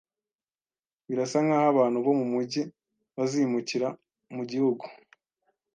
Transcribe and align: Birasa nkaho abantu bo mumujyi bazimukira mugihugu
Birasa 1.07 1.37
nkaho 1.45 1.67
abantu 1.73 1.97
bo 2.05 2.13
mumujyi 2.19 2.61
bazimukira 3.15 3.87
mugihugu 4.35 4.85